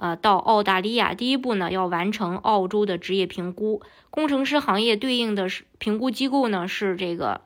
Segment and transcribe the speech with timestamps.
[0.00, 3.82] 呃，到澳大利亚，第一步呢，要完成澳洲的职业评估。
[4.10, 7.40] 工程师行业对应的是评估机构呢，是这个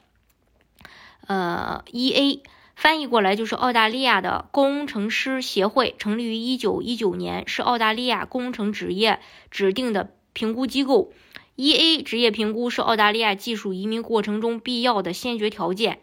[1.27, 2.41] 呃 EA，
[2.77, 9.19] 翻译过来就是澳大利亚的工程师协会，成立于一九一九年，是澳大利亚工程职业
[9.51, 11.11] 指定的评估机构。
[11.57, 16.01] EA 职业评估是澳大利亚技术移民过程中必要的先决条件。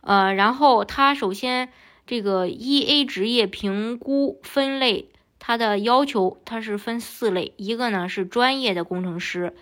[0.00, 1.68] 呃，然后它首先
[2.06, 5.10] 这个 EA 职业评估分类。
[5.48, 9.54] 它的要求，它是分四类，一个呢是专业的工程师，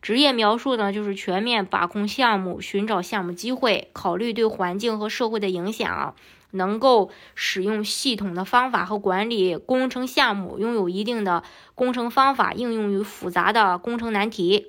[0.00, 6.14] 职业描述呢就是全面把控项目，寻找项目机会，考虑对环境和社会的影响，
[6.52, 11.42] 能够使用系统的方法和管理工程项目，拥有一定的
[11.74, 14.68] 工程方法应用于复杂的工程难题，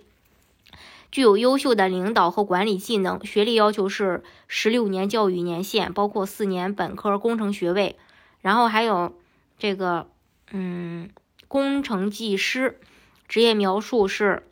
[1.11, 3.23] 具有优秀的领导和管理技能。
[3.23, 7.95] 学历要求是十六年教育年限，包括四年本科工程学位，
[8.41, 9.13] 然后还有
[9.59, 10.07] 这个。
[10.55, 11.09] 嗯，
[11.47, 12.79] 工程技师
[13.27, 14.43] 职业描述是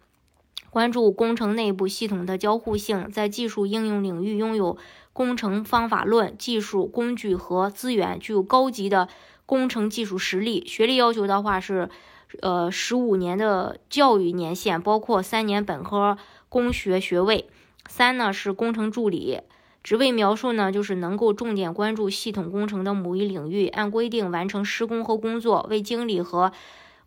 [0.72, 4.78] 关注工程内部系统的交互性，在技术应用领域拥有
[5.14, 9.08] 工程方法论、技术工具和资源，具有高级的
[9.46, 10.66] 工程技术实力。
[10.66, 11.90] 学历要求的话是，
[12.42, 16.18] 呃，十五年的教育年限，包括三年本科
[16.50, 17.48] 工学学位。
[17.88, 19.42] 三呢是工程助理。
[19.84, 26.52] 职位描述呢，就是能够重点关注系统工程的某一领域，按规定完成施工和工作，为经理和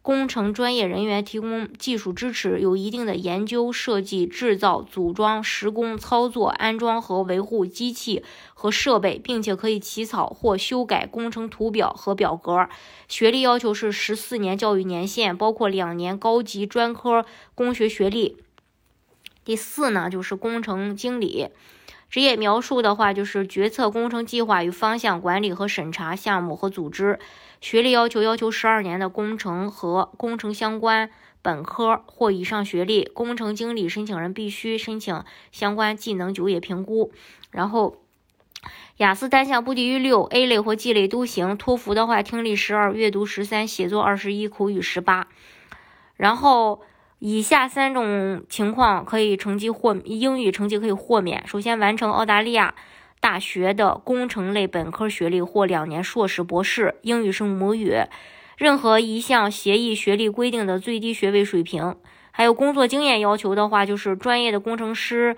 [0.03, 8.23] 工程专业人员提供技术支持，有一定的研究、设计、制造、组装、施工、操作、安装和维护机器
[8.53, 12.69] 和设备，并且可以起草或修改工程图表和表格。
[13.09, 18.37] 学历要求是十四年教育年限，包括两年高级专科工学学历。
[19.45, 21.49] 第四呢，就是工程经理。
[22.15, 27.19] 职业描述的话，就是决策工程计划与方向管理和审查项目和组织。
[27.61, 31.11] 学历要求要求十二年的工程和工程相关
[31.43, 33.05] 本科或以上学历。
[33.13, 37.11] 工程经理申请人必须申请相关技能就业评估。
[37.51, 37.97] 然后，
[38.99, 41.57] 雅思单项不低于六，A 类或 G 类都行。
[41.57, 45.27] 托福的话，听力十二，阅读十三，写作二十一，口语十八。
[46.17, 46.83] 然后。
[47.27, 51.43] 以下三种情况可以成绩豁英语成绩可以豁免。
[51.47, 52.75] 首先，完成澳大利亚
[53.19, 57.97] 大学的工程类本科学历或两年硕士、博士，英语是母语。
[58.59, 61.97] 任何一项协议学历规定的最低学位水平，
[62.31, 65.35] 还有工作经验要求的话，就是专业的工程师。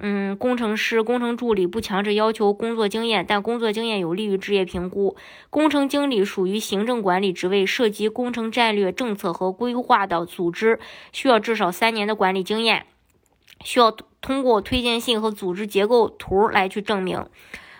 [0.00, 5.16] 嗯，工程师、工程助理不强制要求工作经验，但工作经验有利于职业评估。
[5.50, 10.78] 工程经理属于行政管理职位，涉及工程战略、政策和规划的组织，
[11.12, 12.86] 需要至少三年的管理经验，
[13.64, 17.26] 需要通过推荐信和组织结构图来去证明。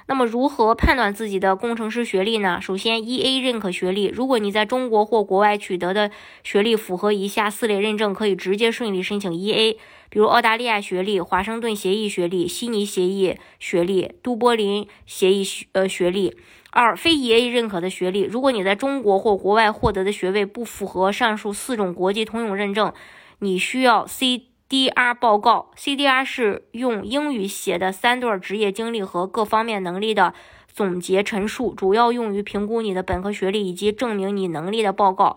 [0.09, 2.59] 那么，如何判断自己的工程师学历呢？
[2.63, 6.11] 首先，E A 认可学历，如果你在中国或国外取得的
[6.43, 9.73] 学历符合以下四类认证，可以直接顺利申请 E A。
[10.09, 16.35] 比如澳大利亚学历、华盛顿协议学历、悉尼协议学历、都柏林协议学呃学历。
[16.71, 22.93] 二、非 EA 认可的学历，如果你在中国或国外获得的学位不符合上述四种国际通用认证，
[23.41, 25.71] 你需要 C D R 报告。
[25.77, 30.34] CDR 是用英语写的三段职业经历和各方面能力的
[30.73, 35.37] 总结陈述，主要用于评估你的本科学历以及证明你能力的报告。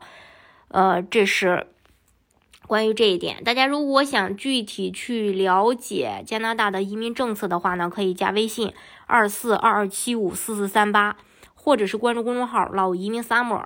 [0.68, 1.68] 呃，这是。
[2.68, 8.72] 关于这一点，大家如果想具体去了解加拿大的移民政策的话呢，可以加微信
[9.08, 11.18] 二四二二七五四四三八，
[11.54, 13.66] 或者是关注公众号“老移民 summer”，